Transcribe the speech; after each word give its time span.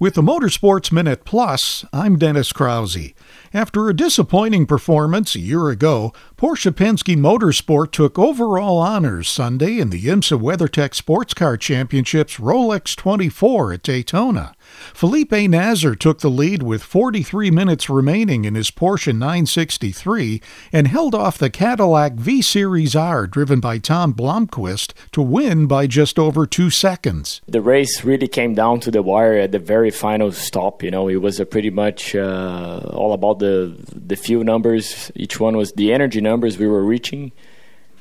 With 0.00 0.14
the 0.14 0.22
Motorsports 0.22 0.90
Minute 0.90 1.24
Plus, 1.24 1.84
I'm 1.92 2.18
Dennis 2.18 2.52
Krause. 2.52 3.12
After 3.52 3.88
a 3.88 3.94
disappointing 3.94 4.66
performance 4.66 5.36
a 5.36 5.38
year 5.38 5.68
ago, 5.68 6.12
Porsche 6.36 6.72
Penske 6.72 7.16
Motorsport 7.16 7.92
took 7.92 8.18
overall 8.18 8.78
honors 8.78 9.28
Sunday 9.28 9.78
in 9.78 9.90
the 9.90 10.02
IMSA 10.02 10.40
WeatherTech 10.40 10.96
Sports 10.96 11.32
Car 11.32 11.56
Championships 11.56 12.38
Rolex 12.38 12.96
24 12.96 13.74
at 13.74 13.82
Daytona. 13.84 14.56
Felipe 14.92 15.32
Nasr 15.32 15.94
took 15.94 16.20
the 16.20 16.30
lead 16.30 16.62
with 16.62 16.82
43 16.82 17.50
minutes 17.50 17.88
remaining 17.88 18.44
in 18.44 18.54
his 18.54 18.70
Porsche 18.70 19.12
963 19.12 20.40
and 20.72 20.88
held 20.88 21.14
off 21.14 21.38
the 21.38 21.50
Cadillac 21.50 22.14
V 22.14 22.42
Series 22.42 22.94
R 22.96 23.26
driven 23.26 23.60
by 23.60 23.78
Tom 23.78 24.14
Blomqvist 24.14 24.92
to 25.12 25.22
win 25.22 25.66
by 25.66 25.86
just 25.86 26.18
over 26.18 26.46
two 26.46 26.70
seconds. 26.70 27.40
The 27.46 27.60
race 27.60 28.04
really 28.04 28.28
came 28.28 28.54
down 28.54 28.80
to 28.80 28.90
the 28.90 29.02
wire 29.02 29.34
at 29.34 29.52
the 29.52 29.58
very 29.58 29.90
final 29.90 30.32
stop. 30.32 30.82
You 30.82 30.90
know, 30.90 31.08
it 31.08 31.16
was 31.16 31.40
pretty 31.50 31.70
much 31.70 32.14
uh, 32.14 32.80
all 32.92 33.12
about 33.12 33.38
the 33.38 33.76
the 33.92 34.16
few 34.16 34.44
numbers. 34.44 35.10
Each 35.14 35.38
one 35.40 35.56
was 35.56 35.72
the 35.72 35.92
energy 35.92 36.20
numbers 36.20 36.58
we 36.58 36.68
were 36.68 36.84
reaching, 36.84 37.32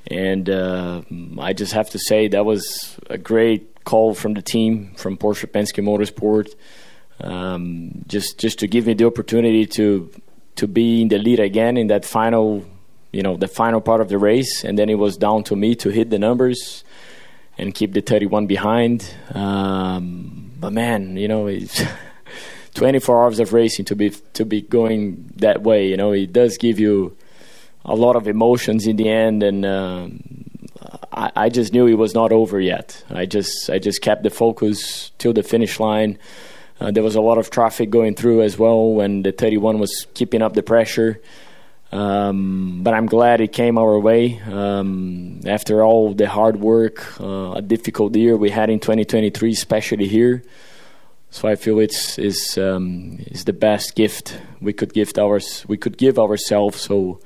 and 0.07 0.49
uh, 0.49 1.01
I 1.39 1.53
just 1.53 1.73
have 1.73 1.89
to 1.91 1.99
say 1.99 2.27
that 2.27 2.45
was 2.45 2.97
a 3.09 3.17
great 3.17 3.72
call 3.83 4.13
from 4.13 4.33
the 4.33 4.41
team 4.41 4.93
from 4.95 5.17
Porsche 5.17 5.47
Penske 5.47 5.83
Motorsport, 5.83 6.53
um, 7.21 8.03
just 8.07 8.39
just 8.39 8.59
to 8.59 8.67
give 8.67 8.87
me 8.87 8.93
the 8.93 9.05
opportunity 9.05 9.65
to 9.65 10.09
to 10.55 10.67
be 10.67 11.01
in 11.01 11.07
the 11.07 11.17
lead 11.17 11.39
again 11.39 11.77
in 11.77 11.87
that 11.87 12.05
final, 12.05 12.65
you 13.11 13.23
know, 13.23 13.37
the 13.37 13.47
final 13.47 13.81
part 13.81 14.01
of 14.01 14.09
the 14.09 14.17
race, 14.17 14.63
and 14.63 14.77
then 14.77 14.89
it 14.89 14.95
was 14.95 15.17
down 15.17 15.43
to 15.43 15.55
me 15.55 15.75
to 15.75 15.89
hit 15.89 16.09
the 16.09 16.19
numbers 16.19 16.83
and 17.57 17.73
keep 17.73 17.93
the 17.93 18.01
31 18.01 18.47
behind. 18.47 19.13
Um, 19.33 20.51
but 20.59 20.73
man, 20.73 21.17
you 21.17 21.27
know, 21.27 21.47
it's 21.47 21.83
24 22.75 23.23
hours 23.23 23.39
of 23.39 23.53
racing 23.53 23.85
to 23.85 23.95
be 23.95 24.09
to 24.33 24.45
be 24.45 24.61
going 24.61 25.31
that 25.37 25.61
way. 25.61 25.87
You 25.87 25.97
know, 25.97 26.11
it 26.11 26.33
does 26.33 26.57
give 26.57 26.79
you 26.79 27.15
a 27.85 27.95
lot 27.95 28.15
of 28.15 28.27
emotions 28.27 28.87
in 28.87 28.95
the 28.95 29.09
end, 29.09 29.43
and 29.43 29.65
um, 29.65 30.23
I, 31.15 31.31
I, 31.45 31.49
just 31.49 31.73
knew 31.73 31.87
it 31.87 31.93
was 31.95 32.13
not 32.13 32.31
over 32.31 32.59
yet. 32.59 33.03
I 33.09 33.25
just 33.25 33.69
I 33.69 33.79
just 33.79 34.01
kept 34.01 34.23
the 34.23 34.29
focus 34.29 35.11
till 35.17 35.33
the 35.33 35.43
finish 35.43 35.79
line. 35.79 36.17
Uh, 36.79 36.91
there 36.91 37.03
was 37.03 37.15
a 37.15 37.21
lot 37.21 37.37
of 37.37 37.49
traffic 37.49 37.89
going 37.89 38.15
through 38.15 38.41
as 38.41 38.57
well 38.57 38.93
when 38.93 39.23
the 39.23 39.31
31 39.31 39.79
was 39.79 40.07
keeping 40.13 40.41
up 40.41 40.53
the 40.53 40.63
pressure. 40.63 41.21
Um, 41.91 42.81
but 42.81 42.95
I'm 42.95 43.05
glad 43.05 43.39
it 43.39 43.53
came 43.53 43.77
our 43.77 43.99
way 43.99 44.41
um, 44.41 45.41
after 45.45 45.83
all 45.83 46.13
the 46.15 46.27
hard 46.27 46.59
work, 46.59 47.21
uh, 47.21 47.53
a 47.53 47.61
difficult 47.61 48.15
year 48.15 48.35
we 48.35 48.49
had 48.49 48.71
in 48.71 48.79
2023, 48.79 49.51
especially 49.51 50.07
here. 50.07 50.43
So 51.29 51.47
I 51.47 51.55
feel 51.55 51.79
it's 51.79 52.17
is 52.17 52.57
um, 52.57 53.19
is 53.27 53.45
the 53.45 53.53
best 53.53 53.95
gift 53.95 54.39
we 54.59 54.73
could 54.73 54.93
give 54.93 55.17
ours 55.17 55.65
we 55.67 55.77
could 55.77 55.97
give 55.97 56.17
ourselves. 56.19 56.81
So 56.81 57.21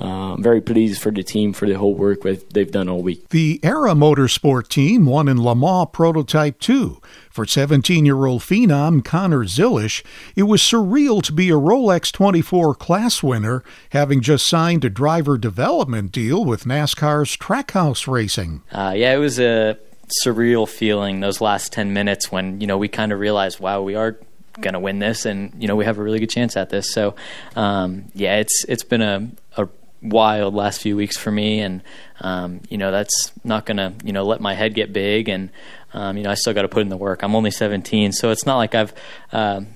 uh, 0.00 0.34
I'm 0.34 0.42
very 0.42 0.60
pleased 0.60 1.02
for 1.02 1.10
the 1.10 1.22
team 1.22 1.52
for 1.52 1.68
the 1.68 1.74
whole 1.74 1.94
work 1.94 2.22
they've 2.22 2.70
done 2.70 2.88
all 2.88 3.02
week. 3.02 3.28
The 3.28 3.60
Era 3.62 3.92
Motorsport 3.92 4.68
team 4.68 5.04
won 5.04 5.28
in 5.28 5.42
Le 5.42 5.54
Mans 5.54 5.88
Prototype 5.92 6.58
2. 6.60 7.00
For 7.30 7.46
17 7.46 8.06
year 8.06 8.24
old 8.24 8.40
phenom 8.42 9.04
Connor 9.04 9.44
Zilisch, 9.44 10.02
it 10.34 10.44
was 10.44 10.62
surreal 10.62 11.22
to 11.22 11.32
be 11.32 11.50
a 11.50 11.54
Rolex 11.54 12.10
24 12.10 12.74
class 12.74 13.22
winner, 13.22 13.62
having 13.90 14.20
just 14.20 14.46
signed 14.46 14.84
a 14.84 14.90
driver 14.90 15.36
development 15.36 16.12
deal 16.12 16.44
with 16.44 16.64
NASCAR's 16.64 17.36
Trackhouse 17.36 18.06
Racing. 18.06 18.62
Uh, 18.72 18.94
yeah, 18.96 19.14
it 19.14 19.18
was 19.18 19.38
a 19.38 19.78
surreal 20.24 20.68
feeling 20.68 21.20
those 21.20 21.40
last 21.40 21.72
10 21.72 21.92
minutes 21.92 22.30
when, 22.32 22.60
you 22.60 22.66
know, 22.66 22.78
we 22.78 22.88
kind 22.88 23.12
of 23.12 23.18
realized, 23.18 23.60
wow, 23.60 23.82
we 23.82 23.94
are 23.94 24.18
going 24.60 24.74
to 24.74 24.80
win 24.80 24.98
this 24.98 25.24
and 25.24 25.50
you 25.62 25.66
know 25.66 25.74
we 25.74 25.86
have 25.86 25.96
a 25.96 26.02
really 26.02 26.18
good 26.18 26.28
chance 26.28 26.58
at 26.58 26.68
this 26.68 26.92
so 26.92 27.14
um, 27.56 28.04
yeah 28.14 28.36
it's 28.36 28.66
it's 28.68 28.84
been 28.84 29.00
a, 29.00 29.30
a 29.56 29.66
wild 30.02 30.54
last 30.54 30.80
few 30.80 30.96
weeks 30.96 31.16
for 31.16 31.30
me, 31.30 31.60
and 31.60 31.82
um, 32.20 32.60
you 32.68 32.78
know 32.78 32.90
that's 32.90 33.32
not 33.44 33.64
gonna 33.66 33.94
you 34.04 34.12
know 34.12 34.24
let 34.24 34.40
my 34.40 34.54
head 34.54 34.74
get 34.74 34.92
big, 34.92 35.28
and 35.28 35.50
um, 35.94 36.16
you 36.16 36.24
know 36.24 36.30
I 36.30 36.34
still 36.34 36.52
got 36.52 36.62
to 36.62 36.68
put 36.68 36.82
in 36.82 36.88
the 36.88 36.96
work. 36.96 37.22
I'm 37.22 37.34
only 37.34 37.50
17, 37.50 38.12
so 38.12 38.30
it's 38.30 38.46
not 38.46 38.56
like 38.56 38.74
I've 38.74 38.92
um, 39.32 39.68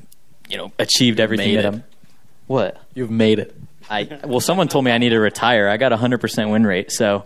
you 0.48 0.56
know 0.56 0.72
achieved 0.78 1.20
everything 1.20 1.54
that 1.54 1.66
I'm. 1.66 1.84
What 2.46 2.80
you've 2.94 3.10
made 3.10 3.40
it. 3.40 3.56
I 3.90 4.20
well, 4.24 4.40
someone 4.40 4.68
told 4.68 4.84
me 4.84 4.90
I 4.90 4.98
need 4.98 5.10
to 5.10 5.18
retire. 5.18 5.68
I 5.68 5.76
got 5.76 5.92
a 5.92 5.96
100% 5.96 6.50
win 6.50 6.66
rate, 6.66 6.92
so 6.92 7.24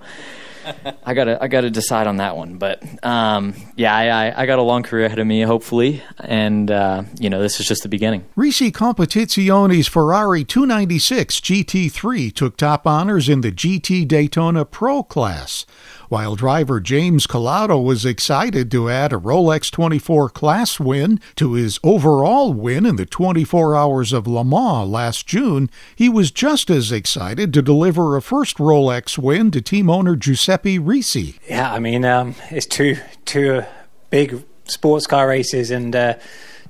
I 1.04 1.14
gotta 1.14 1.42
I 1.42 1.48
gotta 1.48 1.70
decide 1.70 2.06
on 2.06 2.19
that 2.19 2.36
one. 2.36 2.58
But 2.58 2.82
um, 3.04 3.54
yeah, 3.76 3.94
I, 3.94 4.42
I, 4.42 4.47
got 4.47 4.58
a 4.58 4.62
long 4.62 4.82
career 4.82 5.06
ahead 5.06 5.19
of 5.19 5.26
me, 5.26 5.42
hopefully, 5.42 6.03
and 6.19 6.70
uh, 6.70 7.04
you 7.19 7.31
know 7.31 7.41
this 7.41 7.60
is 7.60 7.66
just 7.66 7.82
the 7.82 7.88
beginning. 7.88 8.25
Risi 8.36 8.72
Competizione's 8.72 9.88
Ferrari 9.88 10.44
296 10.44 11.41
GT3 11.41 12.34
took 12.34 12.56
top 12.56 12.86
honors 12.86 13.28
in 13.28 13.41
the 13.41 13.53
GT 13.53 14.06
Daytona 14.06 14.64
Pro 14.64 15.03
class 15.03 15.66
while 16.10 16.34
driver 16.34 16.81
James 16.81 17.25
Calado 17.25 17.82
was 17.82 18.04
excited 18.04 18.69
to 18.72 18.91
add 18.91 19.12
a 19.12 19.16
Rolex 19.16 19.71
24 19.71 20.28
class 20.31 20.81
win 20.81 21.21
to 21.37 21.53
his 21.53 21.78
overall 21.84 22.53
win 22.53 22.84
in 22.84 22.97
the 22.97 23.06
24 23.06 23.76
Hours 23.76 24.12
of 24.12 24.26
Le 24.26 24.44
Mans 24.44 24.91
last 24.91 25.28
June, 25.28 25.70
he 25.94 26.09
was 26.09 26.32
just 26.32 26.69
as 26.69 26.91
excited 26.91 27.54
to 27.54 27.62
deliver 27.62 28.16
a 28.16 28.22
first 28.22 28.56
Rolex 28.56 29.16
win 29.16 29.53
to 29.53 29.62
team 29.62 29.88
owner 29.88 30.16
Giuseppe 30.16 30.81
Risi. 30.81 31.38
Yeah, 31.49 31.72
I 31.72 31.78
mean, 31.78 32.04
um, 32.04 32.34
it's 32.50 32.66
two 32.66 32.97
two 33.25 33.62
big 34.10 34.44
sports 34.65 35.06
car 35.06 35.28
races, 35.28 35.70
and 35.70 35.94
uh, 35.94 36.15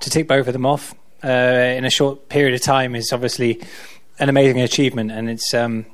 to 0.00 0.10
tick 0.10 0.28
both 0.28 0.48
of 0.48 0.52
them 0.52 0.66
off 0.66 0.94
uh, 1.24 1.28
in 1.28 1.86
a 1.86 1.90
short 1.90 2.28
period 2.28 2.54
of 2.54 2.60
time 2.60 2.94
is 2.94 3.10
obviously 3.10 3.58
an 4.18 4.28
amazing 4.28 4.60
achievement, 4.60 5.10
and 5.10 5.30
it's 5.30 5.54
um, 5.54 5.86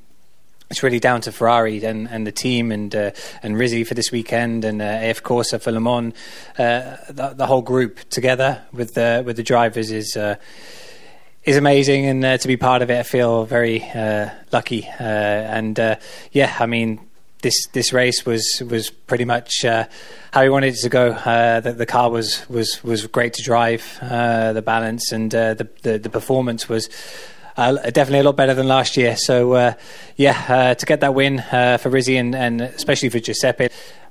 it's 0.71 0.83
really 0.83 0.99
down 0.99 1.21
to 1.23 1.33
Ferrari 1.33 1.85
and, 1.85 2.09
and 2.09 2.27
the 2.27 2.33
team 2.33 2.73
and 2.73 2.95
uh, 2.95 3.11
and 3.43 3.57
Risi 3.57 3.87
for 3.87 3.95
this 3.95 4.11
weekend 4.11 4.65
and 4.65 4.83
uh, 4.83 4.99
AF 5.03 5.23
Corse 5.23 5.53
for 5.53 5.71
Le 5.71 5.81
Mans. 5.81 6.13
Uh, 6.59 6.97
the, 7.09 7.35
the, 7.37 7.47
whole 7.47 7.63
group 7.63 8.01
together 8.11 8.63
with 8.73 8.95
the 8.95 9.23
with 9.25 9.37
the 9.37 9.43
drivers 9.43 9.91
is 9.91 10.17
uh, 10.17 10.37
is 11.45 11.57
amazing, 11.57 12.07
and 12.07 12.25
uh, 12.25 12.39
to 12.39 12.49
be 12.49 12.57
part 12.57 12.83
of 12.83 12.91
it, 12.91 12.99
I 12.99 13.05
feel 13.05 13.45
very 13.45 13.85
uh, 13.91 14.31
lucky. 14.53 14.87
and 14.99 15.79
yeah, 16.33 16.57
I 16.59 16.67
mean. 16.67 17.01
This, 17.43 17.67
this 17.67 17.93
race 17.93 18.25
was 18.27 18.61
was 18.69 18.89
pretty 18.91 19.27
much 19.27 19.63
how 19.63 20.43
we 20.43 20.49
wanted 20.49 20.75
it 20.75 20.81
to 20.81 20.89
go. 20.89 21.11
the, 21.13 21.75
the 21.77 21.87
car 21.87 22.11
was, 22.11 22.49
was, 22.49 22.83
was 22.83 23.07
great 23.07 23.35
to 23.35 23.43
drive. 23.43 23.99
the 24.01 24.63
balance 24.65 25.13
and 25.13 25.31
the, 25.31 25.69
the 25.83 25.99
the 25.99 26.11
performance 26.11 26.69
was 26.69 26.89
uh, 27.57 27.73
definitely 27.91 28.21
a 28.21 28.25
lot 28.25 28.37
better 28.37 28.55
than 28.55 28.69
last 28.69 28.97
year. 28.97 29.17
So, 29.17 29.53
uh, 29.55 29.73
yeah, 30.17 30.45
uh, 30.49 30.75
to 30.75 30.87
get 30.87 31.01
that 31.01 31.15
win 31.15 31.41
uh, 31.41 31.79
for 31.79 31.91
Risi 31.91 32.19
and, 32.19 32.35
and, 32.35 32.61
especially 32.61 33.09
for 33.09 33.19
Giuseppe. 33.19 33.69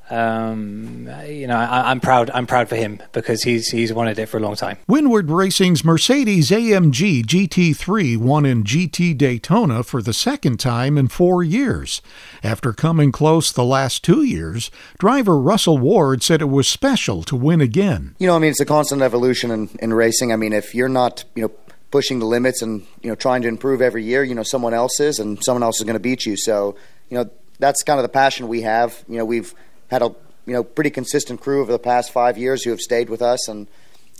Um, 0.09 1.09
you 1.27 1.47
know, 1.47 1.57
I, 1.57 1.89
am 1.89 1.99
proud. 1.99 2.29
I'm 2.31 2.45
proud 2.45 2.69
for 2.69 2.75
him 2.75 3.01
because 3.11 3.41
he's 3.41 3.69
he's 3.69 3.91
wanted 3.91 4.19
it 4.19 4.27
for 4.27 4.37
a 4.37 4.39
long 4.39 4.55
time. 4.55 4.77
Winward 4.87 5.31
Racing's 5.31 5.83
Mercedes 5.83 6.51
AMG 6.51 7.25
GT3 7.25 8.15
won 8.17 8.45
in 8.45 8.63
GT 8.63 9.17
Daytona 9.17 9.81
for 9.81 10.03
the 10.03 10.13
second 10.13 10.59
time 10.59 10.99
in 10.99 11.07
four 11.07 11.43
years. 11.43 12.03
After 12.43 12.71
coming 12.71 13.11
close 13.11 13.51
the 13.51 13.63
last 13.63 14.03
two 14.03 14.21
years, 14.21 14.69
driver 14.99 15.39
Russell 15.39 15.79
Ward 15.79 16.21
said 16.21 16.39
it 16.39 16.45
was 16.45 16.67
special 16.67 17.23
to 17.23 17.35
win 17.35 17.59
again. 17.59 18.15
You 18.19 18.27
know, 18.27 18.35
I 18.35 18.39
mean, 18.39 18.51
it's 18.51 18.59
a 18.59 18.65
constant 18.65 19.01
evolution 19.01 19.49
in, 19.49 19.69
in 19.79 19.91
racing. 19.91 20.31
I 20.31 20.35
mean, 20.35 20.53
if 20.53 20.75
you're 20.75 20.87
not, 20.87 21.23
you 21.33 21.45
know 21.45 21.51
pushing 21.95 22.19
the 22.19 22.25
limits 22.25 22.61
and 22.61 22.85
you 23.01 23.07
know 23.07 23.15
trying 23.15 23.41
to 23.41 23.47
improve 23.47 23.81
every 23.81 24.03
year. 24.03 24.21
You 24.21 24.35
know, 24.35 24.43
someone 24.43 24.73
else 24.73 24.99
is, 24.99 25.17
and 25.17 25.41
someone 25.41 25.63
else 25.63 25.77
is 25.77 25.85
going 25.85 25.93
to 25.93 26.07
beat 26.11 26.25
you. 26.25 26.35
So 26.35 26.75
you 27.09 27.17
know 27.17 27.29
that's 27.57 27.83
kind 27.83 27.97
of 27.97 28.03
the 28.03 28.09
passion 28.09 28.49
we 28.49 28.63
have. 28.63 29.01
You 29.07 29.17
know, 29.17 29.23
we've 29.23 29.55
had 29.89 30.01
a 30.01 30.13
you 30.45 30.51
know 30.51 30.61
pretty 30.61 30.89
consistent 30.89 31.39
crew 31.39 31.61
over 31.61 31.71
the 31.71 31.79
past 31.79 32.11
five 32.11 32.37
years 32.37 32.65
who 32.65 32.71
have 32.71 32.81
stayed 32.81 33.09
with 33.09 33.21
us 33.21 33.47
and 33.47 33.67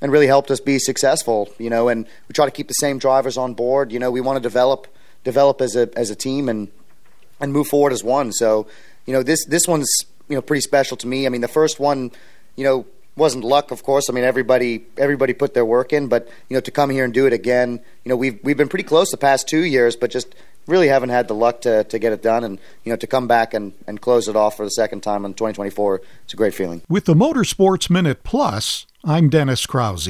and 0.01 0.09
really 0.09 0.27
helped 0.27 0.51
us 0.51 0.61
be 0.61 0.79
successful. 0.79 1.49
You 1.57 1.69
know, 1.69 1.89
and 1.89 2.07
we 2.29 2.33
try 2.33 2.45
to 2.45 2.51
keep 2.51 2.69
the 2.69 2.75
same 2.75 2.97
drivers 2.97 3.35
on 3.37 3.55
board. 3.55 3.91
You 3.91 3.99
know, 3.99 4.09
we 4.09 4.21
want 4.21 4.37
to 4.37 4.41
develop 4.41 4.87
develop 5.25 5.59
as 5.59 5.75
a 5.75 5.89
as 5.97 6.09
a 6.09 6.16
team 6.16 6.47
and 6.47 6.71
and 7.41 7.51
move 7.51 7.67
forward 7.67 7.91
as 7.91 8.05
one. 8.05 8.31
So 8.31 8.67
you 9.05 9.11
know 9.11 9.21
this 9.21 9.45
this 9.47 9.67
one's 9.67 9.91
you 10.29 10.35
know 10.35 10.41
pretty 10.41 10.61
special 10.61 10.95
to 10.95 11.07
me. 11.07 11.25
I 11.25 11.29
mean, 11.29 11.41
the 11.41 11.49
first 11.49 11.78
one, 11.78 12.13
you 12.55 12.63
know, 12.63 12.85
wasn't 13.16 13.44
luck, 13.44 13.72
of 13.72 13.84
course. 13.84 14.09
I 14.09 14.14
mean, 14.14 14.23
everybody 14.23 14.85
everybody 14.97 15.34
put 15.34 15.53
their 15.53 15.66
work 15.66 15.94
in, 15.94 16.08
but 16.08 16.28
you 16.50 16.56
know, 16.56 16.62
to 16.62 16.72
come 16.72 16.90
here 16.90 17.06
and 17.06 17.14
do 17.14 17.26
it 17.26 17.34
again, 17.34 17.79
you 18.03 18.09
know, 18.09 18.16
we've 18.16 18.40
we've 18.44 18.58
been 18.58 18.70
pretty 18.70 18.84
close 18.84 19.09
the 19.09 19.17
past 19.17 19.47
two 19.47 19.64
years, 19.64 19.96
but 19.96 20.12
just 20.12 20.35
really 20.67 20.88
haven't 20.88 21.09
had 21.09 21.28
the 21.28 21.35
luck 21.35 21.62
to, 21.62 21.84
to 21.85 22.00
get 22.00 22.12
it 22.12 22.22
done 22.22 22.44
and 22.44 22.59
you 22.84 22.91
know 22.91 22.96
to 22.96 23.08
come 23.08 23.28
back 23.28 23.53
and, 23.53 23.73
and 23.88 24.02
close 24.02 24.28
it 24.28 24.35
off 24.35 24.58
for 24.58 24.66
the 24.66 24.72
second 24.72 25.02
time 25.02 25.26
in 25.26 25.34
2024 25.34 26.02
it's 26.23 26.34
a 26.34 26.38
great 26.38 26.53
feeling 26.53 26.82
with 26.90 27.06
the 27.06 27.14
motorsports 27.14 27.90
minute 27.90 28.23
plus 28.23 28.85
i'm 29.03 29.29
dennis 29.29 29.66
krause 29.66 30.08